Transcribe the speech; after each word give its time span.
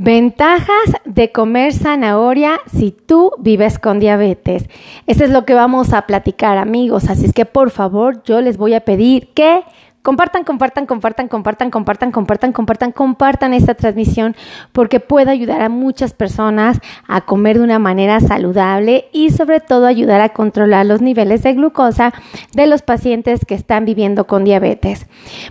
Ventajas 0.00 0.94
de 1.04 1.32
comer 1.32 1.72
zanahoria 1.72 2.60
si 2.72 2.92
tú 2.92 3.32
vives 3.40 3.80
con 3.80 3.98
diabetes. 3.98 4.68
Eso 5.08 5.24
es 5.24 5.30
lo 5.30 5.44
que 5.44 5.54
vamos 5.54 5.92
a 5.92 6.02
platicar 6.02 6.56
amigos, 6.56 7.10
así 7.10 7.24
es 7.24 7.32
que 7.32 7.44
por 7.44 7.70
favor 7.72 8.22
yo 8.22 8.40
les 8.40 8.58
voy 8.58 8.74
a 8.74 8.84
pedir 8.84 9.34
que 9.34 9.64
Compartan, 10.08 10.44
compartan, 10.44 10.86
compartan, 10.86 11.28
compartan, 11.28 11.70
compartan, 11.70 12.12
compartan, 12.12 12.52
compartan, 12.52 12.92
compartan 12.92 13.52
esta 13.52 13.74
transmisión 13.74 14.36
porque 14.72 15.00
puede 15.00 15.30
ayudar 15.30 15.60
a 15.60 15.68
muchas 15.68 16.14
personas 16.14 16.78
a 17.06 17.22
comer 17.22 17.58
de 17.58 17.64
una 17.64 17.78
manera 17.78 18.20
saludable 18.20 19.10
y 19.12 19.30
sobre 19.32 19.60
todo 19.60 19.86
ayudar 19.86 20.22
a 20.22 20.30
controlar 20.30 20.86
los 20.86 21.02
niveles 21.02 21.42
de 21.42 21.52
glucosa 21.52 22.14
de 22.54 22.66
los 22.66 22.80
pacientes 22.80 23.44
que 23.44 23.54
están 23.54 23.84
viviendo 23.84 24.26
con 24.26 24.44
diabetes. 24.44 25.06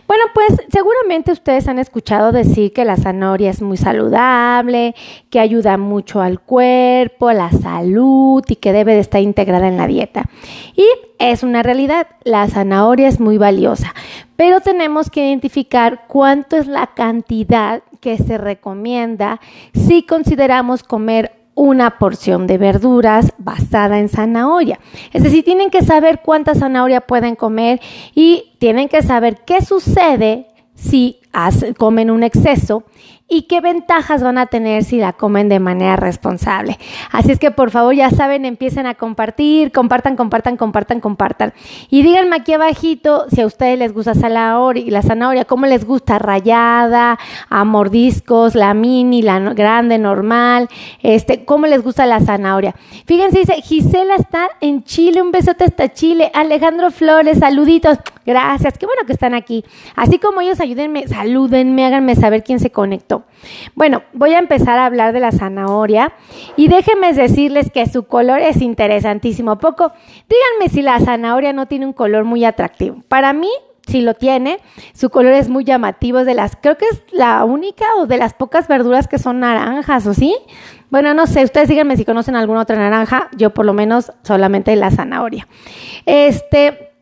Bueno, 0.08 0.24
pues 0.34 0.60
ustedes 1.32 1.68
han 1.68 1.80
escuchado 1.80 2.32
decir 2.32 2.74
que 2.74 2.86
la 2.86 2.98
zanahoria 2.98 3.50
es 3.50 3.62
muy 3.62 3.78
saludable, 3.78 4.94
que 5.30 5.40
ayuda 5.40 5.78
mucho 5.78 6.22
al 6.22 6.40
cuerpo, 6.40 7.30
a 7.30 7.34
la 7.34 7.52
salud 7.52 8.44
y 8.48 8.56
que 8.56 8.74
debe 8.74 8.94
de 8.94 9.00
estar 9.00 9.22
integrada 9.22 9.68
en 9.68 9.78
la 9.78 9.88
dieta. 9.88 10.26
Y 10.76 10.86
es 11.20 11.44
una 11.44 11.64
realidad, 11.64 12.08
la 12.24 12.48
zanahoria 12.48 13.08
es 13.08 13.20
muy 13.20 13.38
valiosa, 13.38 13.94
pero 14.36 14.60
tenemos 14.60 15.10
que 15.10 15.26
identificar 15.26 16.04
cuánto 16.08 16.58
es 16.58 16.68
la 16.68 16.88
cantidad 16.88 17.82
que 18.02 18.18
se 18.18 18.38
recomienda 18.38 19.40
si 19.74 20.04
consideramos 20.04 20.84
comer 20.84 21.32
una 21.56 21.98
porción 21.98 22.46
de 22.46 22.60
verduras 22.60 23.34
basada 23.40 23.98
en 23.98 24.10
zanahoria. 24.10 24.80
Es 25.12 25.24
decir, 25.24 25.44
tienen 25.44 25.72
que 25.72 25.82
saber 25.82 26.22
cuánta 26.24 26.54
zanahoria 26.54 27.02
pueden 27.02 27.36
comer 27.36 27.80
y 28.14 28.54
tienen 28.60 28.90
que 28.90 29.02
saber 29.02 29.38
qué 29.44 29.62
sucede 29.62 30.48
si 30.78 31.20
comen 31.78 32.12
un 32.12 32.24
exceso 32.24 32.84
y 33.30 33.44
qué 33.44 33.60
ventajas 33.60 34.24
van 34.24 34.38
a 34.38 34.46
tener 34.46 34.84
si 34.84 34.98
la 34.98 35.14
comen 35.14 35.50
de 35.50 35.60
manera 35.60 35.98
responsable. 35.98 36.78
Así 37.12 37.32
es 37.32 37.40
que 37.40 37.52
por 37.52 37.72
favor 37.72 37.94
ya 37.94 38.10
saben, 38.10 38.46
empiecen 38.46 38.86
a 38.86 38.96
compartir, 38.96 39.72
compartan, 39.72 40.16
compartan, 40.16 40.56
compartan, 40.56 41.02
compartan. 41.02 41.54
Y 41.90 42.04
díganme 42.04 42.38
aquí 42.38 42.54
abajito 42.54 43.26
si 43.30 43.42
a 43.42 43.46
ustedes 43.46 43.78
les 43.78 43.94
gusta 43.94 44.14
la 44.14 45.02
zanahoria, 45.02 45.46
cómo 45.46 45.66
les 45.66 45.86
gusta 45.86 46.20
rayada, 46.20 47.20
a 47.50 47.64
mordiscos, 47.66 48.56
la 48.56 48.74
mini, 48.74 49.22
la 49.22 49.40
grande, 49.40 49.98
normal, 49.98 50.70
este, 51.04 51.44
cómo 51.44 51.68
les 51.68 51.84
gusta 51.84 52.06
la 52.06 52.22
zanahoria. 52.22 52.76
Fíjense, 53.06 53.40
dice 53.40 53.62
Gisela 53.62 54.16
está 54.16 54.48
en 54.62 54.84
Chile, 54.84 55.22
un 55.22 55.32
besote 55.32 55.66
hasta 55.66 55.92
Chile. 55.92 56.32
Alejandro 56.34 56.92
Flores, 56.92 57.40
saluditos. 57.40 57.98
Gracias, 58.26 58.78
qué 58.78 58.86
bueno 58.86 59.04
que 59.06 59.14
están 59.14 59.34
aquí. 59.34 59.64
Así 59.96 60.20
como 60.20 60.42
ellos, 60.42 60.60
ayúdenme, 60.60 61.08
salúdenme, 61.28 61.86
háganme 61.86 62.16
saber 62.16 62.44
quién 62.44 62.60
se 62.60 62.72
conectó. 62.72 63.26
Bueno, 63.76 64.04
voy 64.14 64.34
a 64.34 64.40
empezar 64.40 64.80
a 64.80 64.86
hablar 64.86 65.14
de 65.14 65.20
la 65.20 65.32
zanahoria 65.32 66.14
y 66.56 66.70
déjenme 66.70 67.12
decirles 67.14 67.70
que 67.70 67.86
su 67.86 68.04
color 68.04 68.40
es 68.40 68.62
interesantísimo. 68.62 69.58
Poco, 69.58 69.92
díganme 70.30 70.74
si 70.74 70.82
la 70.82 71.00
zanahoria 71.00 71.52
no 71.52 71.68
tiene 71.68 71.86
un 71.86 71.94
color 71.94 72.24
muy 72.24 72.46
atractivo. 72.46 73.04
Para 73.10 73.34
mí, 73.34 73.50
sí 73.88 74.02
lo 74.02 74.14
tiene. 74.14 74.60
Su 74.94 75.10
color 75.10 75.34
es 75.34 75.50
muy 75.50 75.66
llamativo, 75.66 76.24
de 76.24 76.34
las, 76.34 76.56
creo 76.56 76.78
que 76.78 76.86
es 76.86 77.04
la 77.12 77.44
única 77.44 77.86
o 77.98 78.06
de 78.06 78.18
las 78.18 78.34
pocas 78.34 78.70
verduras 78.70 79.08
que 79.08 79.18
son 79.18 79.42
naranjas, 79.42 80.08
¿o 80.08 80.14
sí? 80.14 80.36
Bueno, 80.90 81.14
no 81.14 81.28
sé, 81.28 81.44
ustedes 81.44 81.68
díganme 81.68 81.98
si 81.98 82.06
conocen 82.06 82.38
alguna 82.38 82.62
otra 82.62 82.78
naranja, 82.78 83.30
yo 83.36 83.54
por 83.54 83.66
lo 83.66 83.74
menos 83.74 84.14
solamente 84.24 84.74
la 84.78 84.92
zanahoria. 84.92 85.46
Este, 86.06 86.94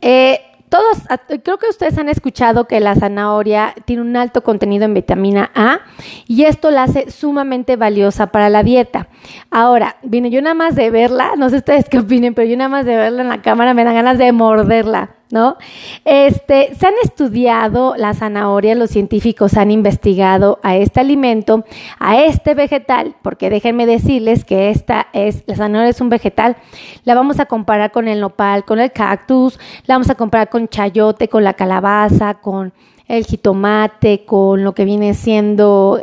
eh, 0.00 0.40
todos, 0.72 1.02
creo 1.44 1.58
que 1.58 1.68
ustedes 1.68 1.98
han 1.98 2.08
escuchado 2.08 2.66
que 2.66 2.80
la 2.80 2.94
zanahoria 2.94 3.74
tiene 3.84 4.00
un 4.00 4.16
alto 4.16 4.42
contenido 4.42 4.86
en 4.86 4.94
vitamina 4.94 5.50
A 5.54 5.80
y 6.26 6.44
esto 6.44 6.70
la 6.70 6.84
hace 6.84 7.10
sumamente 7.10 7.76
valiosa 7.76 8.28
para 8.28 8.48
la 8.48 8.62
dieta. 8.62 9.08
Ahora, 9.50 9.96
viene 10.02 10.30
yo 10.30 10.40
nada 10.42 10.54
más 10.54 10.74
de 10.74 10.90
verla, 10.90 11.32
no 11.36 11.50
sé 11.50 11.56
ustedes 11.56 11.88
qué 11.88 11.98
opinen, 11.98 12.34
pero 12.34 12.48
yo 12.48 12.56
nada 12.56 12.68
más 12.68 12.86
de 12.86 12.96
verla 12.96 13.22
en 13.22 13.28
la 13.28 13.42
cámara 13.42 13.74
me 13.74 13.84
dan 13.84 13.94
ganas 13.94 14.18
de 14.18 14.32
morderla. 14.32 15.10
¿no? 15.32 15.56
Este, 16.04 16.74
se 16.74 16.86
han 16.86 16.92
estudiado 17.02 17.94
la 17.96 18.12
zanahoria, 18.12 18.74
los 18.74 18.90
científicos 18.90 19.56
han 19.56 19.70
investigado 19.70 20.60
a 20.62 20.76
este 20.76 21.00
alimento, 21.00 21.64
a 21.98 22.20
este 22.20 22.54
vegetal, 22.54 23.16
porque 23.22 23.48
déjenme 23.48 23.86
decirles 23.86 24.44
que 24.44 24.68
esta 24.68 25.08
es, 25.14 25.42
la 25.46 25.56
zanahoria 25.56 25.88
es 25.88 26.02
un 26.02 26.10
vegetal, 26.10 26.56
la 27.04 27.14
vamos 27.14 27.40
a 27.40 27.46
comparar 27.46 27.92
con 27.92 28.08
el 28.08 28.20
nopal, 28.20 28.66
con 28.66 28.78
el 28.78 28.92
cactus, 28.92 29.58
la 29.86 29.94
vamos 29.94 30.10
a 30.10 30.16
comparar 30.16 30.50
con 30.50 30.68
chayote, 30.68 31.28
con 31.28 31.44
la 31.44 31.54
calabaza, 31.54 32.34
con 32.34 32.74
el 33.08 33.24
jitomate, 33.24 34.26
con 34.26 34.62
lo 34.62 34.74
que 34.74 34.84
viene 34.84 35.14
siendo, 35.14 35.98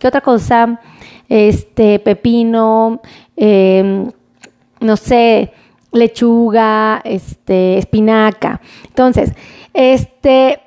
¿qué 0.00 0.08
otra 0.08 0.20
cosa? 0.20 0.80
Este, 1.28 1.98
pepino, 1.98 3.00
em, 3.36 4.10
no 4.80 4.96
sé, 4.96 5.52
lechuga, 5.92 7.00
este, 7.04 7.78
espinaca. 7.78 8.60
Entonces, 8.88 9.32
este, 9.72 10.60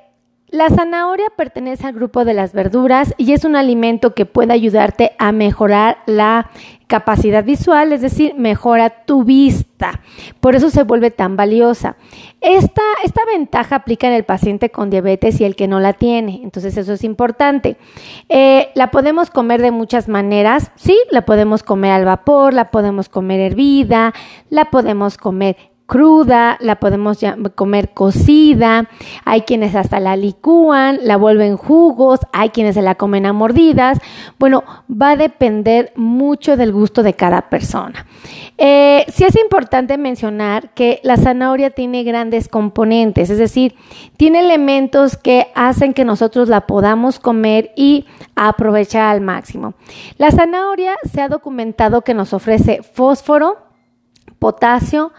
la 0.49 0.69
zanahoria 0.69 1.27
pertenece 1.35 1.85
al 1.85 1.93
grupo 1.93 2.23
de 2.23 2.33
las 2.33 2.53
verduras 2.53 3.13
y 3.17 3.33
es 3.33 3.43
un 3.43 3.55
alimento 3.55 4.13
que 4.13 4.25
puede 4.25 4.53
ayudarte 4.53 5.11
a 5.19 5.31
mejorar 5.33 5.97
la 6.05 6.49
capacidad 6.87 7.43
visual, 7.43 7.91
es 7.91 8.01
decir, 8.01 8.33
mejora 8.35 8.89
tu 9.05 9.23
vista. 9.23 10.01
Por 10.39 10.55
eso 10.55 10.69
se 10.69 10.83
vuelve 10.83 11.11
tan 11.11 11.35
valiosa. 11.35 11.97
Esta, 12.41 12.81
esta 13.03 13.21
ventaja 13.25 13.75
aplica 13.75 14.07
en 14.07 14.13
el 14.13 14.23
paciente 14.23 14.69
con 14.71 14.89
diabetes 14.89 15.39
y 15.41 15.43
el 15.43 15.55
que 15.55 15.67
no 15.67 15.79
la 15.79 15.93
tiene. 15.93 16.39
Entonces 16.43 16.77
eso 16.77 16.93
es 16.93 17.03
importante. 17.03 17.77
Eh, 18.29 18.69
la 18.73 18.89
podemos 18.89 19.29
comer 19.29 19.61
de 19.61 19.71
muchas 19.71 20.07
maneras. 20.07 20.71
Sí, 20.75 20.97
la 21.11 21.25
podemos 21.25 21.61
comer 21.61 21.91
al 21.91 22.05
vapor, 22.05 22.53
la 22.53 22.71
podemos 22.71 23.09
comer 23.09 23.41
hervida, 23.41 24.13
la 24.49 24.65
podemos 24.65 25.17
comer 25.17 25.57
cruda, 25.87 26.57
la 26.59 26.75
podemos 26.75 27.19
comer 27.55 27.93
cocida, 27.93 28.89
hay 29.25 29.41
quienes 29.41 29.73
hasta 29.73 29.99
la 29.99 30.17
licúan, 30.17 30.99
la 31.03 31.15
vuelven 31.17 31.55
jugos, 31.57 32.19
hay 32.33 32.49
quienes 32.49 32.75
se 32.75 32.81
la 32.81 32.95
comen 32.95 33.25
a 33.25 33.33
mordidas. 33.33 33.99
Bueno, 34.37 34.63
va 34.89 35.11
a 35.11 35.15
depender 35.15 35.93
mucho 35.95 36.57
del 36.57 36.73
gusto 36.73 37.03
de 37.03 37.13
cada 37.13 37.49
persona. 37.49 38.05
Eh, 38.57 39.05
sí 39.07 39.23
es 39.23 39.35
importante 39.37 39.97
mencionar 39.97 40.73
que 40.73 40.99
la 41.03 41.15
zanahoria 41.15 41.69
tiene 41.69 42.03
grandes 42.03 42.49
componentes, 42.49 43.29
es 43.29 43.37
decir, 43.37 43.75
tiene 44.17 44.39
elementos 44.39 45.15
que 45.15 45.47
hacen 45.55 45.93
que 45.93 46.03
nosotros 46.03 46.49
la 46.49 46.61
podamos 46.67 47.19
comer 47.19 47.71
y 47.75 48.05
aprovechar 48.35 49.03
al 49.03 49.21
máximo. 49.21 49.75
La 50.17 50.31
zanahoria 50.31 50.95
se 51.09 51.21
ha 51.21 51.29
documentado 51.29 52.01
que 52.01 52.13
nos 52.13 52.33
ofrece 52.33 52.81
fósforo, 52.81 53.57
potasio, 54.39 55.13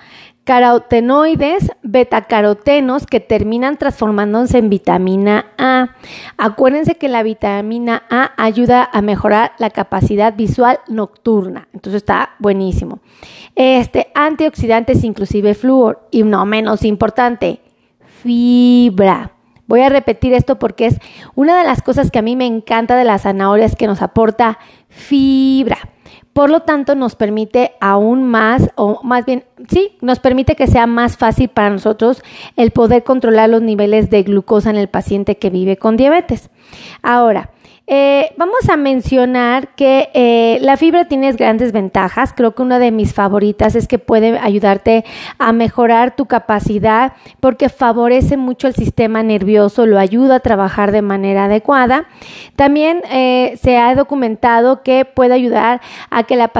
carotenoides, 0.49 1.73
betacarotenos 1.83 3.05
que 3.05 3.21
terminan 3.21 3.77
transformándose 3.77 4.57
en 4.57 4.71
vitamina 4.71 5.45
A. 5.59 5.91
Acuérdense 6.39 6.95
que 6.95 7.11
la 7.11 7.23
vitamina 7.23 8.05
A 8.09 8.33
ayuda 8.43 8.89
a 8.91 9.03
mejorar 9.03 9.53
la 9.59 9.69
capacidad 9.69 10.35
visual 10.35 10.81
nocturna. 10.89 11.69
Entonces 11.75 12.01
está 12.01 12.31
buenísimo. 12.39 13.01
Este, 13.57 14.11
antioxidantes, 14.15 15.05
inclusive 15.05 15.53
flúor. 15.53 16.09
Y 16.11 16.23
no 16.23 16.47
menos 16.47 16.83
importante, 16.83 17.61
fibra. 18.23 19.33
Voy 19.67 19.83
a 19.83 19.91
repetir 19.91 20.33
esto 20.33 20.59
porque 20.59 20.87
es 20.87 20.97
una 21.35 21.59
de 21.59 21.65
las 21.65 21.83
cosas 21.83 22.11
que 22.11 22.21
a 22.21 22.23
mí 22.23 22.37
me 22.37 22.47
encanta 22.47 22.97
de 22.97 23.05
las 23.05 23.25
zanahorias 23.25 23.77
que 23.77 23.87
nos 23.87 24.01
aporta 24.01 24.59
fibra. 24.89 25.77
Por 26.39 26.51
lo 26.51 26.61
tanto, 26.61 26.95
nos 26.95 27.17
permite 27.17 27.73
aún 27.81 28.23
más, 28.23 28.71
o 28.77 29.01
más 29.03 29.27
bien, 29.27 29.43
sí, 29.69 29.99
nos 30.01 30.21
permite 30.21 30.55
que 30.55 30.69
sea 30.69 30.87
más 30.87 31.17
fácil 31.17 31.49
para 31.49 31.69
nosotros 31.69 32.23
el 32.55 32.71
poder 32.71 33.03
controlar 33.03 33.51
los 33.51 33.61
niveles 33.61 34.09
de 34.09 34.23
glucosa 34.23 34.71
en 34.71 34.77
el 34.77 34.87
paciente 34.87 35.37
que 35.37 35.51
vive 35.51 35.79
con 35.79 35.97
diabetes. 35.97 36.49
Ahora, 37.03 37.51
eh, 37.91 38.35
vamos 38.37 38.69
a 38.69 38.77
mencionar 38.77 39.75
que 39.75 40.11
eh, 40.13 40.59
la 40.61 40.77
fibra 40.77 41.07
tiene 41.07 41.33
grandes 41.33 41.73
ventajas. 41.73 42.35
Creo 42.37 42.55
que 42.55 42.61
una 42.61 42.79
de 42.79 42.91
mis 42.91 43.15
favoritas 43.15 43.75
es 43.75 43.89
que 43.89 43.99
puede 43.99 44.39
ayudarte 44.39 45.07
a 45.39 45.53
mejorar 45.53 46.15
tu 46.15 46.27
capacidad 46.27 47.15
porque 47.41 47.71
favorece 47.71 48.37
mucho 48.37 48.67
el 48.67 48.75
sistema 48.75 49.23
nervioso, 49.23 49.87
lo 49.87 49.99
ayuda 49.99 50.37
a 50.37 50.41
trabajar 50.41 50.93
de 50.93 51.01
manera 51.01 51.47
adecuada. 51.47 52.09
También 52.57 53.01
eh, 53.11 53.59
se 53.63 53.79
ha 53.79 53.95
documentado 53.95 54.83
que 54.83 55.07
puede 55.07 55.33
ayudar 55.33 55.81
a 56.11 56.25
que 56.25 56.37
la, 56.37 56.53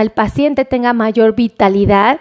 el 0.00 0.10
paciente 0.10 0.64
tenga 0.64 0.92
mayor 0.94 1.36
vitalidad, 1.36 2.18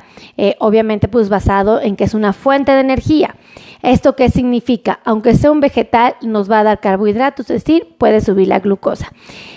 obviamente 0.59 1.07
pues 1.07 1.29
basado 1.29 1.81
en 1.81 1.95
que 1.95 2.03
es 2.03 2.13
una 2.13 2.31
fuente 2.31 2.71
de 2.71 2.81
energía. 2.81 3.35
¿Esto 3.81 4.15
qué 4.15 4.29
significa? 4.29 4.99
Aunque 5.05 5.33
sea 5.33 5.51
un 5.51 5.59
vegetal, 5.59 6.15
nos 6.21 6.51
va 6.51 6.59
a 6.59 6.63
dar 6.63 6.79
carbohidratos, 6.79 7.49
es 7.49 7.63
decir, 7.63 7.95
puede 7.97 8.21
subir 8.21 8.47
la 8.51 8.59
glucosa. 8.59 9.07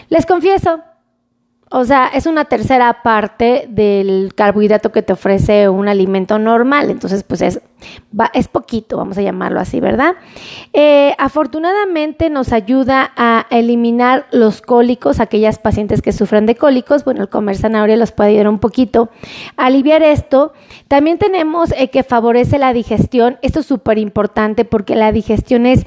Les 0.09 0.25
confieso, 0.27 0.81
O 1.77 1.85
sea, 1.85 2.07
es 2.07 2.27
una 2.27 2.45
tercera 2.45 3.03
parte 3.03 3.67
del 3.69 4.33
carbohidrato 4.37 4.93
que 4.93 5.03
te 5.03 5.13
ofrece 5.13 5.69
un 5.69 5.89
alimento 5.89 6.39
normal. 6.39 6.89
Entonces, 6.89 7.25
pues 7.25 7.43
es, 7.43 7.61
es 8.33 8.47
poquito, 8.47 8.97
vamos 8.99 9.19
a 9.19 9.23
llamarlo 9.23 9.59
así, 9.59 9.81
¿verdad? 9.81 10.13
Eh, 10.73 11.15
afortunadamente 11.19 12.31
nos 12.31 12.53
ayuda 12.53 13.11
a 13.17 13.47
eliminar 13.51 14.27
los 14.31 14.63
cólicos, 14.63 15.19
aquellas 15.19 15.59
pacientes 15.59 16.01
que 16.01 16.13
sufren 16.13 16.47
de 16.47 16.55
cólicos. 16.55 17.03
Bueno, 17.05 17.23
el 17.23 17.29
comer 17.29 17.57
zanahoria 17.57 17.97
los 17.97 18.13
puede 18.13 18.31
ayudar 18.31 18.49
un 18.49 18.61
poquito 18.61 19.09
a 19.57 19.67
aliviar 19.67 20.05
esto. 20.05 20.53
También 20.87 21.19
tenemos 21.19 21.73
eh, 21.73 21.89
que 21.89 22.05
favorece 22.05 22.59
la 22.59 22.73
digestión. 22.73 23.39
Esto 23.43 23.61
es 23.61 23.67
súper 23.67 23.99
importante 23.99 24.65
porque 24.65 24.95
la 24.95 25.11
digestión 25.11 25.67
es 25.67 25.85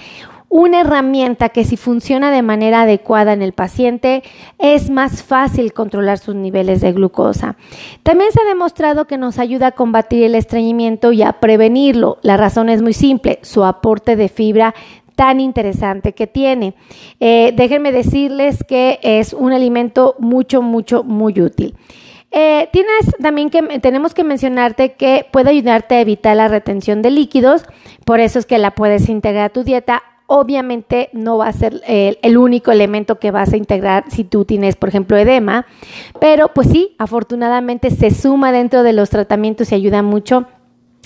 una 0.50 0.82
herramienta 0.82 1.50
que 1.50 1.66
si 1.66 1.78
funciona 1.78 2.32
de 2.32 2.42
manera 2.42 2.84
adecuada 2.84 3.34
en 3.34 3.42
el 3.42 3.54
paciente 3.54 4.24
es 4.60 4.90
más 4.90 5.24
fácil 5.24 5.74
controlar 5.74 6.18
sus 6.18 6.36
niveles 6.36 6.82
de 6.82 6.94
glucosa. 6.94 7.58
También 8.04 8.32
se 8.32 8.42
ha 8.42 8.46
demostrado 8.46 9.06
que 9.06 9.18
nos 9.18 9.40
ayuda 9.40 9.68
a 9.68 9.72
combatir 9.72 10.24
el 10.24 10.36
estreñimiento 10.36 11.12
y 11.12 11.22
a 11.22 11.34
prevenirlo. 11.34 12.18
La 12.22 12.38
razón 12.38 12.70
es 12.70 12.82
muy 12.82 12.94
simple, 12.94 13.40
su 13.42 13.66
aporte 13.66 14.16
de 14.16 14.30
fibra 14.30 14.74
tan 15.16 15.40
interesante 15.40 16.14
que 16.14 16.28
tiene. 16.28 16.76
Eh, 17.20 17.52
déjenme 17.56 17.92
decirles 17.92 18.64
que 18.64 19.00
es 19.02 19.34
un 19.34 19.52
alimento 19.52 20.16
mucho, 20.20 20.62
mucho, 20.62 21.04
muy 21.04 21.42
útil. 21.42 21.76
Eh, 22.32 22.70
tienes 22.72 23.16
también 23.22 23.50
que 23.50 23.80
tenemos 23.80 24.14
que 24.14 24.24
mencionarte 24.24 24.94
que 24.94 25.26
puede 25.32 25.50
ayudarte 25.50 25.96
a 25.96 26.02
evitar 26.02 26.36
la 26.38 26.48
retención 26.50 27.02
de 27.02 27.10
líquidos, 27.10 27.64
por 28.06 28.20
eso 28.20 28.38
es 28.38 28.46
que 28.46 28.58
la 28.58 28.72
puedes 28.72 29.10
integrar 29.10 29.46
a 29.46 29.50
tu 29.50 29.64
dieta 29.64 30.04
Obviamente 30.28 31.10
no 31.14 31.38
va 31.38 31.48
a 31.48 31.54
ser 31.54 31.82
el, 31.88 32.38
único 32.38 32.72
elemento 32.72 33.18
que 33.18 33.32
vas 33.32 33.54
a 33.54 33.58
integrar 33.58 34.04
si 34.10 34.26
tú 34.26 34.44
tienes, 34.44 34.76
por 34.76 34.90
ejemplo, 34.90 35.18
edema, 35.18 35.66
pero 36.20 36.50
pues 36.54 36.68
sí, 36.70 36.96
afortunadamente 36.98 37.90
se 37.92 38.12
suma 38.12 38.52
dentro 38.52 38.84
de 38.84 38.92
los 38.92 39.10
tratamientos 39.10 39.72
y 39.72 39.76
ayuda 39.76 40.04
mucho 40.04 40.46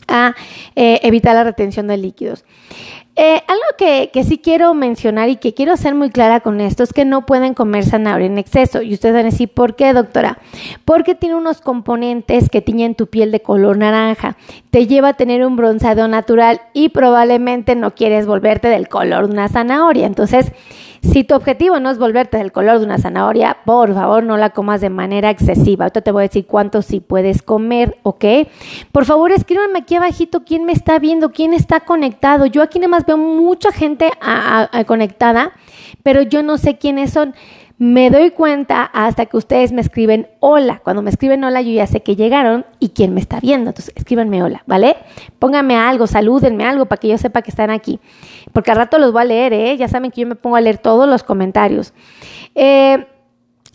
a 0.08 0.36
eh, 0.76 1.00
evitar 1.04 1.36
la 1.36 1.44
retención 1.44 1.88
de 1.88 1.98
líquidos. 1.98 2.46
Eh, 3.24 3.40
algo 3.48 3.62
que, 3.78 4.10
que, 4.12 4.24
sí 4.24 4.40
quiero 4.40 4.74
mencionar 4.74 5.30
y 5.30 5.36
que 5.36 5.54
quiero 5.54 5.78
ser 5.78 5.94
muy 5.94 6.10
clara 6.10 6.40
con 6.40 6.60
esto 6.60 6.82
es 6.82 6.92
que 6.92 7.06
no 7.06 7.28
pueden 7.28 7.54
comer 7.54 7.86
zanahoria 7.86 8.26
en 8.26 8.40
exceso. 8.40 8.82
Y 8.82 8.96
ustedes 8.96 9.14
van 9.14 9.28
a 9.28 9.30
decir, 9.30 9.48
¿por 9.48 9.76
qué, 9.76 9.94
doctora? 9.94 10.40
Porque 10.86 11.14
tiene 11.14 11.36
unos 11.36 11.62
componentes 11.62 12.50
que 12.50 12.64
tiñen 12.64 12.96
tu 12.96 13.06
piel 13.06 13.32
de 13.32 13.40
color 13.40 13.78
naranja. 13.78 14.38
Te 14.72 14.88
lleva 14.88 15.10
a 15.10 15.14
tener 15.14 15.46
un 15.46 15.56
bronceado 15.56 16.08
natural 16.08 16.62
y 16.74 16.90
probablemente 16.90 17.76
no 17.76 17.94
quieres 17.94 18.26
volverte 18.26 18.70
del 18.70 18.90
color 18.90 19.28
de 19.28 19.34
una 19.34 19.50
zanahoria. 19.50 20.08
Entonces, 20.08 20.52
si 21.02 21.24
tu 21.24 21.34
objetivo 21.36 21.80
no 21.80 21.90
es 21.90 21.98
volverte 21.98 22.38
del 22.38 22.52
color 22.52 22.80
de 22.80 22.86
una 22.86 22.98
zanahoria, 22.98 23.58
por 23.66 23.94
favor 23.94 24.24
no 24.24 24.38
la 24.38 24.52
comas 24.52 24.82
de 24.82 24.90
manera 24.90 25.30
excesiva. 25.30 25.86
Ahorita 25.86 26.02
te 26.02 26.12
voy 26.12 26.22
a 26.22 26.28
decir 26.28 26.46
cuánto 26.46 26.82
sí 26.82 27.00
puedes 27.00 27.42
comer, 27.42 27.98
¿ok? 28.04 28.26
Por 28.92 29.06
favor, 29.06 29.32
escríbanme 29.32 29.80
aquí 29.80 29.96
abajito 29.96 30.44
quién 30.44 30.64
me 30.66 30.74
está 30.74 31.00
viendo, 31.00 31.32
quién 31.32 31.54
está 31.54 31.80
conectado. 31.82 32.46
Yo 32.46 32.62
aquí 32.62 32.80
nada 32.80 32.90
más 32.90 33.06
veo 33.06 33.18
mucha 33.18 33.72
gente 33.72 34.12
conectada, 34.86 35.54
pero 36.04 36.22
yo 36.22 36.44
no 36.44 36.58
sé 36.58 36.78
quiénes 36.78 37.12
son. 37.12 37.34
Me 37.82 38.12
doy 38.12 38.30
cuenta 38.30 38.84
hasta 38.84 39.26
que 39.26 39.38
ustedes 39.38 39.72
me 39.72 39.82
escriben 39.82 40.30
hola. 40.40 40.82
Cuando 40.84 41.02
me 41.02 41.10
escriben 41.10 41.44
hola, 41.44 41.64
yo 41.64 41.72
ya 41.72 41.88
sé 41.88 42.04
que 42.04 42.16
llegaron 42.16 42.64
y 42.78 42.90
quién 42.90 43.12
me 43.12 43.20
está 43.20 43.40
viendo. 43.40 43.72
Entonces, 43.72 43.92
escríbanme 43.96 44.44
hola, 44.44 44.62
¿vale? 44.68 44.98
Pónganme 45.40 45.76
algo, 45.76 46.06
salúdenme 46.06 46.64
algo 46.64 46.86
para 46.86 47.00
que 47.00 47.08
yo 47.08 47.18
sepa 47.18 47.42
que 47.42 47.50
están 47.50 47.72
aquí. 47.72 48.00
Porque 48.54 48.70
al 48.70 48.78
rato 48.78 49.00
los 49.00 49.12
voy 49.12 49.24
a 49.24 49.26
leer, 49.26 49.54
¿eh? 49.54 49.78
Ya 49.78 49.88
saben 49.88 50.12
que 50.12 50.22
yo 50.22 50.28
me 50.28 50.36
pongo 50.36 50.58
a 50.58 50.62
leer 50.62 50.78
todos 50.78 51.10
los 51.10 51.24
comentarios. 51.24 51.92
Eh, 52.54 53.04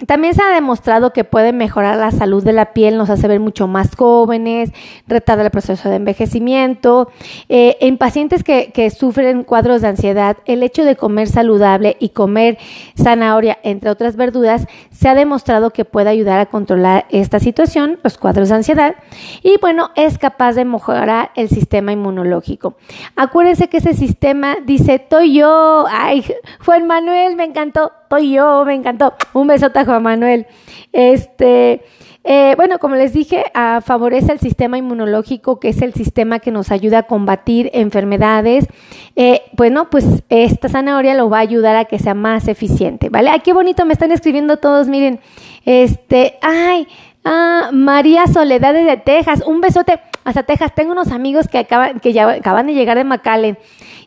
también 0.05 0.35
se 0.35 0.43
ha 0.43 0.55
demostrado 0.55 1.15
que 1.15 1.25
puede 1.25 1.55
mejorar 1.55 1.97
la 1.97 2.11
salud 2.11 2.45
de 2.45 2.53
la 2.53 2.75
piel, 2.75 2.99
nos 2.99 3.09
hace 3.09 3.29
ver 3.29 3.41
mucho 3.41 3.67
más 3.67 3.97
jóvenes, 3.97 4.71
retarda 5.07 5.45
el 5.45 5.51
proceso 5.51 5.89
de 5.89 5.97
envejecimiento. 5.97 7.11
Eh, 7.49 7.79
en 7.81 7.97
pacientes 7.97 8.45
que, 8.45 8.73
que, 8.73 8.91
sufren 8.91 9.43
cuadros 9.43 9.81
de 9.81 9.89
ansiedad, 9.89 10.37
el 10.45 10.63
hecho 10.63 10.85
de 10.85 10.97
comer 10.97 11.29
saludable 11.29 11.97
y 11.99 12.11
comer 12.11 12.59
zanahoria, 12.95 13.59
entre 13.63 13.89
otras 13.89 14.17
verduras, 14.17 14.67
se 14.91 15.09
ha 15.09 15.15
demostrado 15.15 15.71
que 15.71 15.87
puede 15.87 16.11
ayudar 16.11 16.41
a 16.41 16.47
controlar 16.47 17.07
esta 17.09 17.39
situación, 17.39 17.99
los 18.03 18.19
cuadros 18.19 18.51
de 18.51 18.57
ansiedad, 18.57 18.97
y 19.43 19.57
bueno, 19.63 19.93
es 19.97 20.19
capaz 20.19 20.53
de 20.53 20.67
mejorar 20.67 21.31
el 21.37 21.49
sistema 21.49 21.93
inmunológico. 21.93 22.77
Acuérdense 23.17 23.69
que 23.69 23.79
ese 23.79 23.95
sistema 23.95 24.57
dice, 24.67 24.97
estoy 24.97 25.33
yo, 25.33 25.87
ay, 25.91 26.23
Juan 26.67 26.87
Manuel, 26.87 27.35
me 27.37 27.45
encantó 27.45 27.93
estoy 28.07 28.33
yo, 28.33 28.65
me 28.65 28.75
encantó. 28.75 29.15
Un 29.33 29.49
besote 29.49 29.81
a 29.81 29.85
Juan 29.85 30.03
Manuel. 30.03 30.47
Este, 30.93 31.83
eh, 32.23 32.55
bueno, 32.57 32.79
como 32.79 32.95
les 32.95 33.13
dije, 33.13 33.45
ah, 33.53 33.81
favorece 33.85 34.31
el 34.33 34.39
sistema 34.39 34.79
inmunológico, 34.79 35.59
que 35.59 35.71
es 35.71 35.83
el 35.83 35.93
sistema 35.93 36.39
que 36.39 36.53
nos 36.53 36.71
ayuda 36.71 36.99
a 36.99 37.03
combatir 37.03 37.69
enfermedades. 37.73 38.69
Eh, 39.17 39.43
bueno, 39.53 39.91
pues 39.91 40.05
esta 40.29 40.69
zanahoria 40.69 41.15
lo 41.15 41.29
va 41.29 41.39
a 41.39 41.41
ayudar 41.41 41.75
a 41.75 41.87
que 41.87 41.99
sea 41.99 42.15
más 42.15 42.47
eficiente, 42.47 43.09
¿vale? 43.09 43.31
Ay, 43.31 43.41
qué 43.41 43.53
bonito, 43.53 43.85
me 43.85 43.93
están 43.93 44.13
escribiendo 44.13 44.59
todos, 44.59 44.87
miren. 44.87 45.19
Este, 45.65 46.39
ay, 46.43 46.87
ah, 47.25 47.71
María 47.73 48.29
Soledad 48.29 48.73
de 48.73 48.97
Texas, 48.99 49.43
un 49.45 49.61
besote 49.61 49.99
hasta 50.27 50.43
Texas. 50.43 50.75
Tengo 50.75 50.93
unos 50.93 51.13
amigos 51.13 51.47
que 51.47 51.59
acaban, 51.59 52.01
que 52.01 52.13
ya 52.13 52.29
acaban 52.29 52.67
de 52.67 52.75
llegar 52.75 52.99
de 52.99 53.05
McAllen. 53.05 53.59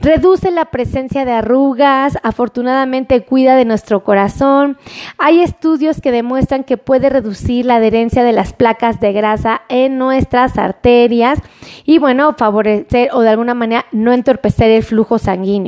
Reduce 0.00 0.50
la 0.50 0.66
presencia 0.66 1.24
de 1.24 1.32
arrugas. 1.32 2.18
Afortunadamente 2.22 3.22
cuida 3.22 3.54
de 3.54 3.64
nuestro 3.64 4.02
corazón. 4.02 4.78
Hay 5.18 5.40
estudios 5.40 6.00
que 6.00 6.10
demuestran 6.10 6.64
que 6.64 6.76
puede 6.76 7.10
reducir 7.10 7.66
la 7.66 7.76
adherencia 7.76 8.24
de 8.24 8.32
las 8.32 8.52
placas 8.52 9.00
de 9.00 9.12
grasa 9.12 9.62
en 9.68 9.98
nuestras 9.98 10.58
arterias 10.58 11.38
y 11.84 11.98
bueno, 11.98 12.34
favorecer 12.34 13.10
o 13.12 13.20
de 13.20 13.30
alguna 13.30 13.54
manera 13.54 13.86
no 13.92 14.12
entorpecer 14.12 14.70
el 14.70 14.82
flujo 14.82 15.18
sanguíneo. 15.18 15.65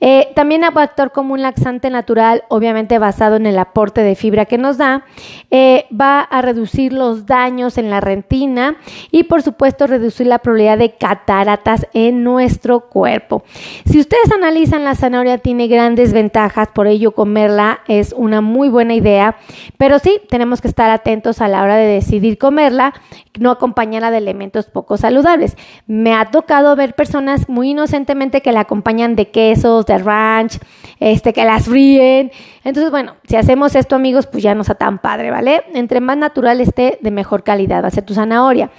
Eh, 0.00 0.28
también 0.34 0.62
va 0.62 0.80
a 0.80 0.84
actuar 0.84 1.12
como 1.12 1.34
un 1.34 1.42
laxante 1.42 1.90
natural, 1.90 2.44
obviamente 2.48 2.98
basado 2.98 3.36
en 3.36 3.46
el 3.46 3.58
aporte 3.58 4.02
de 4.02 4.14
fibra 4.14 4.44
que 4.44 4.58
nos 4.58 4.78
da. 4.78 5.04
Eh, 5.50 5.86
va 5.98 6.20
a 6.20 6.42
reducir 6.42 6.92
los 6.92 7.26
daños 7.26 7.78
en 7.78 7.90
la 7.90 8.00
retina 8.00 8.76
y 9.10 9.24
por 9.24 9.42
supuesto 9.42 9.86
reducir 9.86 10.26
la 10.26 10.38
probabilidad 10.38 10.78
de 10.78 10.92
cataratas 10.92 11.86
en 11.94 12.22
nuestro 12.24 12.88
cuerpo. 12.88 13.42
Si 13.84 13.98
ustedes 13.98 14.30
analizan 14.32 14.84
la 14.84 14.94
zanahoria 14.94 15.38
tiene 15.38 15.68
grandes 15.68 16.12
ventajas, 16.12 16.68
por 16.68 16.86
ello 16.86 17.12
comerla 17.12 17.80
es 17.88 18.12
una 18.16 18.40
muy 18.40 18.68
buena 18.68 18.94
idea, 18.94 19.36
pero 19.78 19.98
sí 19.98 20.20
tenemos 20.28 20.60
que 20.60 20.68
estar 20.68 20.90
atentos 20.90 21.40
a 21.40 21.48
la 21.48 21.62
hora 21.62 21.76
de 21.76 21.86
decidir 21.86 22.38
comerla, 22.38 22.94
no 23.38 23.50
acompañarla 23.50 24.10
de 24.10 24.18
elementos 24.18 24.66
poco 24.66 24.96
saludables. 24.96 25.56
Me 25.86 26.14
ha 26.14 26.26
tocado 26.26 26.76
ver 26.76 26.94
personas 26.94 27.48
muy 27.48 27.70
inocentemente 27.70 28.42
que 28.42 28.52
la 28.52 28.60
acompañan 28.60 29.16
de 29.16 29.29
quesos, 29.30 29.86
de 29.86 29.98
ranch, 29.98 30.58
este, 31.00 31.32
que 31.32 31.44
las 31.44 31.64
fríen. 31.64 32.30
Entonces, 32.62 32.90
bueno, 32.90 33.16
si 33.26 33.36
hacemos 33.36 33.74
esto, 33.74 33.96
amigos, 33.96 34.26
pues 34.26 34.42
ya 34.42 34.54
no 34.54 34.60
está 34.60 34.74
tan 34.74 34.98
padre, 34.98 35.30
¿vale? 35.30 35.62
Entre 35.74 36.00
más 36.00 36.18
natural 36.18 36.60
esté, 36.60 36.98
de 37.00 37.10
mejor 37.10 37.42
calidad 37.42 37.82
va 37.82 37.88
a 37.88 37.90
ser 37.90 38.04
tu 38.04 38.12
zanahoria. 38.12 38.70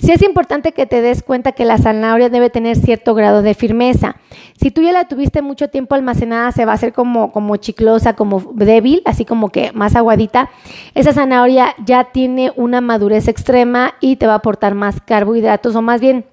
Sí 0.00 0.10
es 0.10 0.22
importante 0.22 0.72
que 0.72 0.86
te 0.86 1.02
des 1.02 1.22
cuenta 1.22 1.52
que 1.52 1.66
la 1.66 1.76
zanahoria 1.76 2.30
debe 2.30 2.48
tener 2.48 2.76
cierto 2.76 3.14
grado 3.14 3.42
de 3.42 3.54
firmeza. 3.54 4.16
Si 4.58 4.70
tú 4.70 4.80
ya 4.80 4.92
la 4.92 5.06
tuviste 5.06 5.42
mucho 5.42 5.68
tiempo 5.68 5.94
almacenada, 5.94 6.50
se 6.50 6.64
va 6.64 6.72
a 6.72 6.76
hacer 6.76 6.94
como, 6.94 7.30
como 7.30 7.56
chiclosa, 7.56 8.14
como 8.14 8.40
débil, 8.54 9.02
así 9.04 9.26
como 9.26 9.50
que 9.50 9.70
más 9.72 9.96
aguadita. 9.96 10.48
Esa 10.94 11.12
zanahoria 11.12 11.74
ya 11.84 12.04
tiene 12.04 12.52
una 12.56 12.80
madurez 12.80 13.28
extrema 13.28 13.94
y 14.00 14.16
te 14.16 14.26
va 14.26 14.32
a 14.32 14.36
aportar 14.36 14.74
más 14.74 15.00
carbohidratos 15.02 15.76
o 15.76 15.82
más 15.82 16.00
bien 16.00 16.24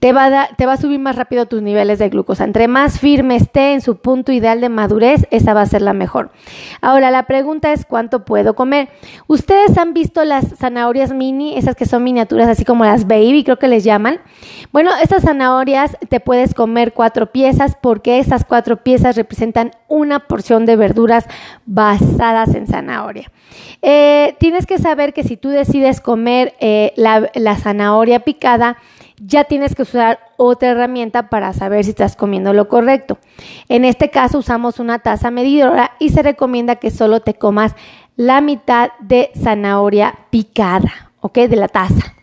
te 0.00 0.12
va, 0.12 0.48
a 0.48 0.76
subir 0.78 0.98
más 0.98 1.14
rápido 1.14 1.44
tus 1.44 1.60
niveles 1.60 1.98
de 1.98 2.08
glucosa. 2.08 2.44
Entre 2.44 2.68
más 2.68 2.98
firme 2.98 3.36
esté 3.36 3.74
en 3.74 3.82
su 3.82 3.96
punto 3.96 4.32
ideal 4.32 4.62
de 4.62 4.70
madurez, 4.70 5.26
esa 5.30 5.52
va 5.52 5.60
a 5.60 5.66
ser 5.66 5.82
la 5.82 5.92
mejor. 5.92 6.30
Ahora, 6.80 7.10
la 7.10 7.24
pregunta 7.24 7.70
es 7.74 7.84
cuánto 7.84 8.24
puedo 8.24 8.54
comer. 8.54 8.88
Ustedes 9.26 9.76
han 9.76 9.92
visto 9.92 10.24
las 10.24 10.56
zanahorias 10.56 11.12
mini, 11.12 11.54
esas 11.58 11.76
que 11.76 11.84
son 11.84 12.02
miniaturas, 12.02 12.48
así 12.48 12.64
como 12.64 12.86
las 12.86 13.06
baby, 13.06 13.44
creo 13.44 13.58
que 13.58 13.68
les 13.68 13.84
llaman. 13.84 14.20
Bueno, 14.72 14.90
estas 15.02 15.24
zanahorias 15.24 15.98
te 16.08 16.18
puedes 16.18 16.54
comer 16.54 16.94
cuatro 16.94 17.26
piezas 17.30 17.76
porque 17.78 18.20
esas 18.20 18.46
cuatro 18.46 18.78
piezas 18.78 19.16
representan 19.16 19.72
una 19.86 20.20
porción 20.20 20.64
de 20.64 20.76
verduras 20.76 21.26
basadas 21.66 22.54
en 22.54 22.66
zanahoria. 22.66 23.30
Eh, 23.82 24.34
tienes 24.40 24.64
que 24.64 24.78
saber 24.78 25.12
que 25.12 25.24
si 25.24 25.36
tú 25.36 25.50
decides 25.50 26.00
comer 26.00 26.54
eh, 26.58 26.94
la 26.96 27.56
zanahoria 27.56 28.20
picada, 28.20 28.78
ya 29.20 29.44
tienes 29.44 29.74
que 29.74 29.82
usar 29.82 30.18
otra 30.36 30.70
herramienta 30.70 31.28
para 31.28 31.52
saber 31.52 31.84
si 31.84 31.90
estás 31.90 32.16
comiendo 32.16 32.52
lo 32.52 32.68
correcto. 32.68 33.18
En 33.68 33.84
este 33.84 34.10
caso 34.10 34.38
usamos 34.38 34.80
una 34.80 35.00
taza 35.00 35.30
medidora 35.30 35.92
y 35.98 36.10
se 36.10 36.22
recomienda 36.22 36.76
que 36.76 36.90
solo 36.90 37.20
te 37.20 37.34
comas 37.34 37.74
la 38.16 38.40
mitad 38.40 38.90
de 39.00 39.30
zanahoria 39.40 40.14
picada, 40.30 41.12
¿ok? 41.20 41.38
De 41.38 41.56
la 41.56 41.68
taza. 41.68 42.14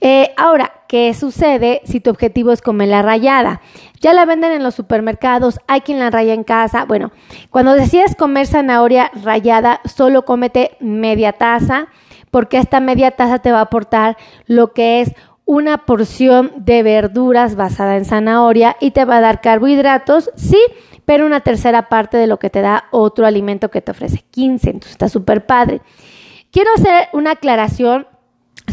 Eh, 0.00 0.32
ahora, 0.36 0.72
¿qué 0.88 1.14
sucede 1.14 1.80
si 1.84 2.00
tu 2.00 2.10
objetivo 2.10 2.50
es 2.50 2.60
comer 2.60 2.88
la 2.88 3.02
rayada? 3.02 3.60
Ya 4.00 4.12
la 4.12 4.24
venden 4.24 4.50
en 4.50 4.64
los 4.64 4.74
supermercados, 4.74 5.60
hay 5.68 5.82
quien 5.82 6.00
la 6.00 6.10
raya 6.10 6.34
en 6.34 6.42
casa. 6.42 6.84
Bueno, 6.84 7.12
cuando 7.50 7.74
decides 7.74 8.16
comer 8.16 8.46
zanahoria 8.46 9.10
rayada, 9.22 9.80
solo 9.84 10.24
cómete 10.24 10.76
media 10.80 11.32
taza, 11.32 11.86
porque 12.32 12.58
esta 12.58 12.80
media 12.80 13.12
taza 13.12 13.38
te 13.38 13.52
va 13.52 13.58
a 13.58 13.62
aportar 13.62 14.16
lo 14.46 14.72
que 14.72 15.00
es 15.00 15.14
una 15.46 15.86
porción 15.86 16.52
de 16.56 16.82
verduras 16.82 17.54
basada 17.54 17.96
en 17.96 18.04
zanahoria 18.04 18.76
y 18.80 18.90
te 18.90 19.04
va 19.04 19.18
a 19.18 19.20
dar 19.20 19.40
carbohidratos, 19.40 20.30
sí, 20.34 20.58
pero 21.04 21.24
una 21.24 21.40
tercera 21.40 21.88
parte 21.88 22.18
de 22.18 22.26
lo 22.26 22.38
que 22.38 22.50
te 22.50 22.60
da 22.60 22.86
otro 22.90 23.26
alimento 23.26 23.70
que 23.70 23.80
te 23.80 23.92
ofrece 23.92 24.24
15, 24.30 24.70
entonces 24.70 24.90
está 24.90 25.08
súper 25.08 25.46
padre. 25.46 25.80
Quiero 26.50 26.70
hacer 26.74 27.08
una 27.12 27.32
aclaración 27.32 28.06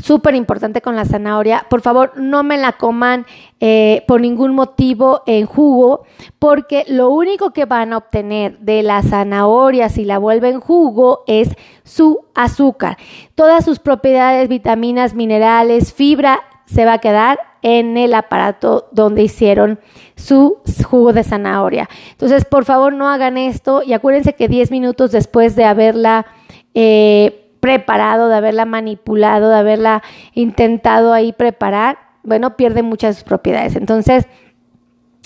súper 0.02 0.34
importante 0.34 0.82
con 0.82 0.96
la 0.96 1.06
zanahoria. 1.06 1.68
Por 1.70 1.82
favor, 1.82 2.14
no 2.16 2.42
me 2.42 2.58
la 2.58 2.72
coman 2.72 3.28
eh, 3.60 4.04
por 4.08 4.22
ningún 4.22 4.56
motivo 4.56 5.22
en 5.28 5.46
jugo, 5.46 6.06
porque 6.40 6.86
lo 6.88 7.10
único 7.10 7.52
que 7.52 7.66
van 7.66 7.94
a 7.94 7.98
obtener 7.98 8.58
de 8.60 8.82
la 8.82 9.04
zanahoria 9.04 9.90
si 9.90 10.06
la 10.06 10.18
vuelven 10.18 10.60
jugo 10.60 11.24
es 11.28 11.50
su 11.84 12.26
azúcar. 12.34 12.98
Todas 13.36 13.64
sus 13.64 13.78
propiedades, 13.78 14.50
vitaminas, 14.50 15.14
minerales, 15.14 15.94
fibra 15.94 16.42
se 16.66 16.86
va 16.86 16.94
a 16.94 16.98
quedar 17.00 17.40
en 17.62 17.98
el 17.98 18.14
aparato 18.14 18.88
donde 18.92 19.24
hicieron 19.24 19.80
su 20.16 20.58
jugo 20.86 21.14
de 21.14 21.24
zanahoria. 21.24 21.90
Entonces, 22.12 22.46
por 22.46 22.66
favor, 22.66 22.94
no 22.94 23.10
hagan 23.10 23.38
esto 23.38 23.82
y 23.84 23.94
acuérdense 23.94 24.34
que 24.34 24.48
10 24.48 24.72
minutos 24.72 25.12
después 25.12 25.56
de 25.56 25.66
haberla 25.66 26.26
eh, 26.74 27.56
preparado, 27.60 28.28
de 28.28 28.36
haberla 28.36 28.66
manipulado, 28.66 29.50
de 29.50 29.56
haberla 29.56 30.04
intentado 30.34 31.14
ahí 31.14 31.32
preparar, 31.32 31.98
bueno, 32.24 32.58
pierde 32.58 32.84
muchas 32.84 33.16
de 33.16 33.20
sus 33.22 33.24
propiedades. 33.24 33.76
Entonces, 33.76 34.28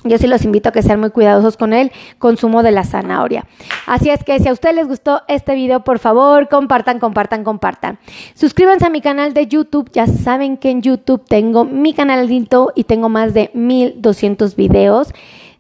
yo 0.03 0.17
sí 0.17 0.27
los 0.27 0.45
invito 0.45 0.69
a 0.69 0.71
que 0.71 0.83
sean 0.83 0.99
muy 0.99 1.09
cuidadosos 1.09 1.57
con 1.57 1.73
el 1.73 1.91
consumo 2.19 2.63
de 2.63 2.71
la 2.71 2.83
zanahoria. 2.83 3.45
Así 3.85 4.09
es 4.09 4.23
que 4.23 4.39
si 4.39 4.47
a 4.47 4.53
ustedes 4.53 4.75
les 4.75 4.87
gustó 4.87 5.21
este 5.27 5.55
video, 5.55 5.83
por 5.83 5.99
favor, 5.99 6.47
compartan, 6.49 6.99
compartan, 6.99 7.43
compartan. 7.43 7.99
Suscríbanse 8.35 8.85
a 8.85 8.89
mi 8.89 9.01
canal 9.01 9.33
de 9.33 9.47
YouTube. 9.47 9.89
Ya 9.91 10.07
saben 10.07 10.57
que 10.57 10.69
en 10.69 10.81
YouTube 10.81 11.23
tengo 11.27 11.65
mi 11.65 11.93
canalito 11.93 12.71
y 12.75 12.83
tengo 12.83 13.09
más 13.09 13.33
de 13.33 13.49
1200 13.53 14.55
videos 14.55 15.13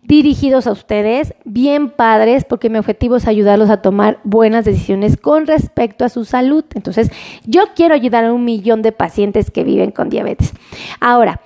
dirigidos 0.07 0.67
a 0.67 0.71
ustedes, 0.71 1.33
bien 1.43 1.89
padres, 1.89 2.45
porque 2.45 2.69
mi 2.69 2.79
objetivo 2.79 3.17
es 3.17 3.27
ayudarlos 3.27 3.69
a 3.69 3.81
tomar 3.81 4.19
buenas 4.23 4.63
decisiones 4.63 5.17
con 5.17 5.45
respecto 5.45 6.05
a 6.05 6.09
su 6.09 6.23
salud. 6.23 6.63
Entonces, 6.75 7.11
yo 7.45 7.63
quiero 7.75 7.93
ayudar 7.93 8.23
a 8.23 8.31
un 8.31 8.45
millón 8.45 8.81
de 8.81 8.93
pacientes 8.93 9.51
que 9.51 9.65
viven 9.65 9.91
con 9.91 10.09
diabetes. 10.09 10.53
Ahora, 11.01 11.41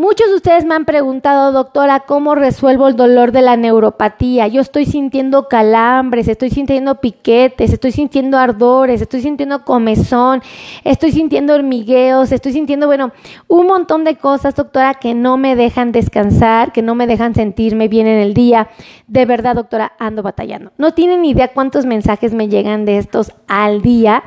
Muchos 0.00 0.30
de 0.30 0.36
ustedes 0.36 0.64
me 0.64 0.74
han 0.74 0.86
preguntado, 0.86 1.52
doctora, 1.52 2.00
¿cómo 2.00 2.34
resuelvo 2.34 2.88
el 2.88 2.96
dolor 2.96 3.32
de 3.32 3.42
la 3.42 3.58
neuropatía? 3.58 4.48
Yo 4.48 4.62
estoy 4.62 4.86
sintiendo 4.86 5.46
calambres, 5.46 6.26
estoy 6.26 6.48
sintiendo 6.48 7.02
piquetes, 7.02 7.70
estoy 7.70 7.92
sintiendo 7.92 8.38
ardores, 8.38 9.02
estoy 9.02 9.20
sintiendo 9.20 9.62
comezón, 9.62 10.40
estoy 10.84 11.12
sintiendo 11.12 11.54
hormigueos, 11.54 12.32
estoy 12.32 12.54
sintiendo, 12.54 12.86
bueno, 12.86 13.12
un 13.46 13.66
montón 13.66 14.04
de 14.04 14.16
cosas, 14.16 14.54
doctora, 14.54 14.94
que 14.94 15.12
no 15.12 15.36
me 15.36 15.54
dejan 15.54 15.92
descansar, 15.92 16.72
que 16.72 16.80
no 16.80 16.94
me 16.94 17.06
dejan 17.06 17.34
sentirme 17.34 17.88
bien 17.88 18.06
en 18.06 18.20
el 18.20 18.32
día. 18.32 18.68
De 19.06 19.26
verdad, 19.26 19.54
doctora, 19.54 19.92
ando 19.98 20.22
batallando. 20.22 20.72
No 20.78 20.94
tienen 20.94 21.26
idea 21.26 21.48
cuántos 21.48 21.84
mensajes 21.84 22.32
me 22.32 22.48
llegan 22.48 22.86
de 22.86 22.96
estos 22.96 23.32
al 23.48 23.82
día. 23.82 24.24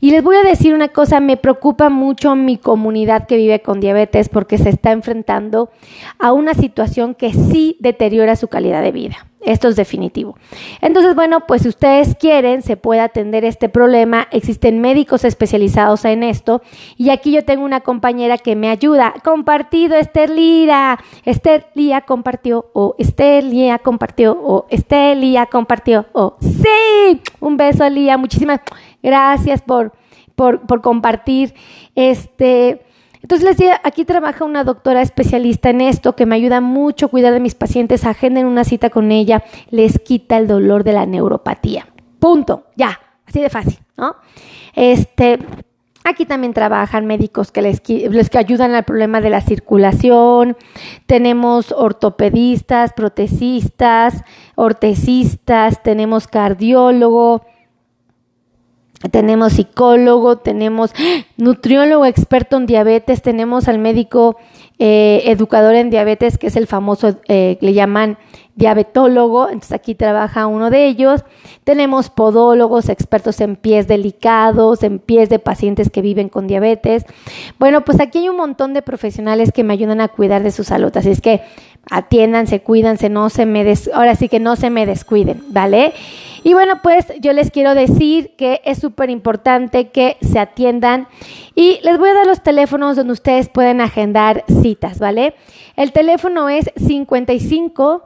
Y 0.00 0.10
les 0.10 0.24
voy 0.24 0.34
a 0.34 0.42
decir 0.42 0.74
una 0.74 0.88
cosa, 0.88 1.20
me 1.20 1.36
preocupa 1.36 1.88
mucho 1.88 2.34
mi 2.34 2.58
comunidad 2.58 3.28
que 3.28 3.36
vive 3.36 3.62
con 3.62 3.78
diabetes 3.78 4.28
porque 4.28 4.58
se 4.58 4.68
está 4.68 4.90
enfrentando 4.90 5.11
a 6.18 6.32
una 6.32 6.54
situación 6.54 7.14
que 7.14 7.32
sí 7.32 7.76
deteriora 7.80 8.36
su 8.36 8.48
calidad 8.48 8.82
de 8.82 8.92
vida. 8.92 9.26
Esto 9.44 9.68
es 9.68 9.74
definitivo. 9.74 10.36
Entonces, 10.80 11.16
bueno, 11.16 11.46
pues 11.48 11.62
si 11.62 11.68
ustedes 11.68 12.14
quieren, 12.14 12.62
se 12.62 12.76
puede 12.76 13.00
atender 13.00 13.44
este 13.44 13.68
problema. 13.68 14.28
Existen 14.30 14.80
médicos 14.80 15.24
especializados 15.24 16.04
en 16.04 16.22
esto. 16.22 16.62
Y 16.96 17.10
aquí 17.10 17.32
yo 17.32 17.44
tengo 17.44 17.64
una 17.64 17.80
compañera 17.80 18.38
que 18.38 18.54
me 18.54 18.68
ayuda. 18.68 19.14
Compartido, 19.24 19.96
Esther 19.96 20.30
Lira. 20.30 21.00
Esther 21.24 21.66
Lía 21.74 22.02
compartió. 22.02 22.70
O 22.72 22.94
Esther 22.98 23.42
Lía 23.42 23.80
compartió. 23.80 24.38
O 24.40 24.66
Esther 24.70 25.16
Lía 25.16 25.46
compartió. 25.46 26.06
O 26.12 26.36
sí. 26.40 27.20
Un 27.40 27.56
beso, 27.56 27.88
Lía. 27.90 28.16
Muchísimas 28.16 28.60
Gracias 29.02 29.60
por, 29.62 29.92
por, 30.36 30.80
compartir. 30.80 31.54
Este, 31.94 32.82
entonces 33.22 33.46
les 33.46 33.56
decía, 33.56 33.80
aquí 33.84 34.04
trabaja 34.04 34.44
una 34.44 34.64
doctora 34.64 35.00
especialista 35.00 35.70
en 35.70 35.80
esto 35.80 36.16
que 36.16 36.26
me 36.26 36.34
ayuda 36.34 36.60
mucho 36.60 37.06
a 37.06 37.08
cuidar 37.08 37.32
de 37.32 37.40
mis 37.40 37.54
pacientes, 37.54 38.04
agenden 38.04 38.46
una 38.46 38.64
cita 38.64 38.90
con 38.90 39.12
ella, 39.12 39.44
les 39.70 40.00
quita 40.00 40.38
el 40.38 40.48
dolor 40.48 40.82
de 40.82 40.92
la 40.92 41.06
neuropatía. 41.06 41.86
Punto, 42.18 42.64
ya, 42.76 43.00
así 43.26 43.40
de 43.40 43.48
fácil, 43.48 43.78
¿no? 43.96 44.16
Este, 44.74 45.38
aquí 46.04 46.26
también 46.26 46.52
trabajan 46.52 47.06
médicos 47.06 47.52
que 47.52 47.62
les, 47.62 47.80
que 47.80 48.38
ayudan 48.38 48.74
al 48.74 48.84
problema 48.84 49.20
de 49.20 49.30
la 49.30 49.40
circulación. 49.40 50.56
Tenemos 51.06 51.72
ortopedistas, 51.72 52.92
protecistas, 52.92 54.24
ortesistas, 54.56 55.82
tenemos 55.82 56.26
cardiólogo, 56.26 57.44
tenemos 59.10 59.54
psicólogo, 59.54 60.38
tenemos 60.38 60.92
nutriólogo 61.36 62.06
experto 62.06 62.56
en 62.56 62.66
diabetes, 62.66 63.22
tenemos 63.22 63.68
al 63.68 63.78
médico 63.78 64.36
eh, 64.78 65.22
educador 65.26 65.74
en 65.74 65.90
diabetes, 65.90 66.38
que 66.38 66.48
es 66.48 66.56
el 66.56 66.66
famoso, 66.66 67.16
eh, 67.28 67.58
le 67.60 67.72
llaman 67.72 68.18
diabetólogo, 68.54 69.46
entonces 69.46 69.72
aquí 69.72 69.94
trabaja 69.94 70.46
uno 70.46 70.70
de 70.70 70.86
ellos. 70.86 71.24
Tenemos 71.64 72.10
podólogos, 72.10 72.88
expertos 72.88 73.40
en 73.40 73.56
pies 73.56 73.88
delicados, 73.88 74.82
en 74.82 74.98
pies 74.98 75.28
de 75.28 75.38
pacientes 75.38 75.90
que 75.90 76.02
viven 76.02 76.28
con 76.28 76.46
diabetes. 76.46 77.04
Bueno, 77.58 77.84
pues 77.84 78.00
aquí 78.00 78.18
hay 78.18 78.28
un 78.28 78.36
montón 78.36 78.74
de 78.74 78.82
profesionales 78.82 79.52
que 79.52 79.64
me 79.64 79.72
ayudan 79.72 80.00
a 80.00 80.08
cuidar 80.08 80.42
de 80.42 80.50
su 80.50 80.64
salud, 80.64 80.94
así 80.96 81.10
es 81.10 81.20
que 81.20 81.42
atiéndanse, 81.90 82.60
cuídanse, 82.60 83.08
no 83.08 83.30
se 83.30 83.46
me 83.46 83.64
des, 83.64 83.90
ahora 83.92 84.14
sí 84.14 84.28
que 84.28 84.40
no 84.40 84.56
se 84.56 84.70
me 84.70 84.86
descuiden, 84.86 85.42
¿vale? 85.48 85.92
Y 86.44 86.54
bueno, 86.54 86.80
pues 86.82 87.06
yo 87.20 87.32
les 87.32 87.50
quiero 87.50 87.74
decir 87.74 88.34
que 88.36 88.60
es 88.64 88.78
súper 88.78 89.10
importante 89.10 89.90
que 89.90 90.16
se 90.20 90.38
atiendan 90.38 91.06
y 91.54 91.78
les 91.82 91.98
voy 91.98 92.10
a 92.10 92.14
dar 92.14 92.26
los 92.26 92.42
teléfonos 92.42 92.96
donde 92.96 93.12
ustedes 93.12 93.48
pueden 93.48 93.80
agendar 93.80 94.44
citas, 94.62 94.98
¿vale? 94.98 95.34
El 95.76 95.92
teléfono 95.92 96.48
es 96.48 96.70
55 96.76 98.04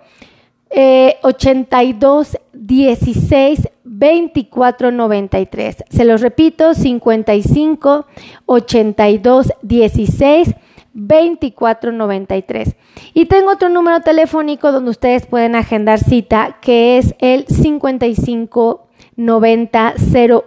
82 1.22 2.38
16 2.52 3.68
24 3.84 4.90
93. 4.90 5.84
Se 5.88 6.04
los 6.04 6.20
repito, 6.20 6.74
55 6.74 8.06
82 8.46 9.52
16 9.62 10.54
2493. 10.96 12.74
Y 13.14 13.26
tengo 13.26 13.52
otro 13.52 13.68
número 13.68 14.00
telefónico 14.00 14.72
donde 14.72 14.90
ustedes 14.90 15.26
pueden 15.26 15.54
agendar 15.54 16.00
cita, 16.00 16.56
que 16.60 16.98
es 16.98 17.14
el 17.20 17.46
55 17.46 18.86
90 19.16 19.94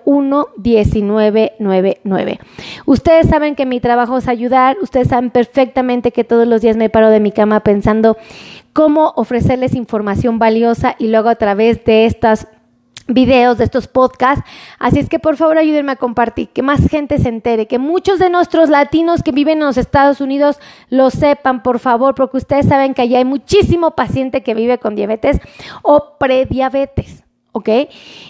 01 0.06 0.48
1999. 0.58 2.39
Ustedes 2.86 3.27
saben 3.27 3.56
que 3.56 3.65
mi 3.65 3.79
trabajo 3.79 4.18
es 4.18 4.27
ayudar, 4.27 4.77
ustedes 4.82 5.08
saben 5.08 5.32
perfectamente 5.32 6.12
que 6.12 6.24
todos 6.24 6.48
los 6.48 6.62
días 6.62 6.77
me 6.77 6.89
paro 6.89 7.10
de 7.10 7.20
mi 7.20 7.32
cama 7.32 7.62
pensando 7.62 8.18
cómo 8.74 9.13
ofrecerles 9.15 9.74
información 9.75 10.39
valiosa 10.39 10.96
y 11.00 11.08
luego 11.08 11.29
a 11.29 11.36
través 11.36 11.84
de 11.86 12.06
estas 12.06 12.48
videos, 13.10 13.58
de 13.58 13.66
estos 13.66 13.88
podcasts. 13.88 14.44
Así 14.78 15.00
es 15.00 15.10
que 15.10 15.20
por 15.20 15.36
favor 15.36 15.58
ayúdenme 15.58 15.92
a 15.92 15.96
compartir, 15.98 16.50
que 16.50 16.62
más 16.62 16.88
gente 16.88 17.18
se 17.18 17.30
entere, 17.30 17.68
que 17.68 17.80
muchos 17.80 18.20
de 18.20 18.30
nuestros 18.30 18.70
latinos 18.70 19.24
que 19.24 19.32
viven 19.32 19.58
en 19.60 19.66
los 19.66 19.78
Estados 19.78 20.22
Unidos 20.22 20.60
lo 20.89 21.10
sepan, 21.10 21.62
por 21.63 21.80
favor, 21.80 22.16
porque 22.16 22.38
ustedes 22.38 22.68
saben 22.68 22.94
que 22.94 23.01
allá 23.01 23.18
hay 23.18 23.25
muchísimo 23.25 23.92
paciente 23.92 24.42
que 24.44 24.54
vive 24.54 24.78
con 24.78 24.96
diabetes 24.96 25.39
o 25.82 26.18
prediabetes, 26.18 27.24
¿ok? 27.51 27.70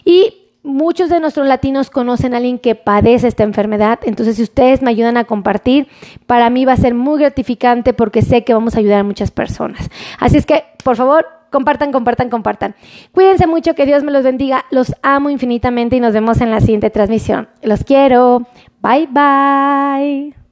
Y 0.06 0.34
muchos 0.64 1.10
de 1.10 1.20
nuestros 1.20 1.48
latinos 1.48 1.90
conocen 1.90 2.34
a 2.34 2.38
alguien 2.38 2.60
que 2.60 2.76
padece 2.76 3.28
esta 3.28 3.44
enfermedad, 3.44 4.00
entonces 4.04 4.38
si 4.38 4.44
ustedes 4.44 4.82
me 4.82 4.90
ayudan 4.90 5.18
a 5.18 5.26
compartir, 5.26 5.88
para 6.26 6.50
mí 6.50 6.66
va 6.66 6.74
a 6.74 6.78
ser 6.78 6.94
muy 6.94 7.20
gratificante 7.20 7.94
porque 7.94 8.22
sé 8.22 8.44
que 8.44 8.54
vamos 8.54 8.76
a 8.76 8.80
ayudar 8.80 9.00
a 9.00 9.04
muchas 9.04 9.32
personas. 9.32 9.90
Así 10.20 10.38
es 10.38 10.46
que, 10.46 10.64
por 10.84 10.96
favor, 10.96 11.39
compartan, 11.50 11.92
compartan, 11.92 12.30
compartan. 12.30 12.76
Cuídense 13.12 13.48
mucho, 13.48 13.76
que 13.76 13.86
Dios 13.86 14.04
me 14.04 14.12
los 14.12 14.24
bendiga. 14.24 14.66
Los 14.72 14.96
amo 15.02 15.30
infinitamente 15.30 15.96
y 15.96 16.00
nos 16.00 16.14
vemos 16.14 16.42
en 16.42 16.52
la 16.52 16.60
siguiente 16.60 16.90
transmisión. 16.90 17.50
Los 17.62 17.84
quiero. 17.84 18.48
Bye, 18.82 19.08
bye. 19.08 20.49